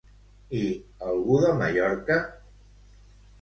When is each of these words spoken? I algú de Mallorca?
I 0.59 0.61
algú 1.09 1.37
de 1.43 1.51
Mallorca? 1.59 2.19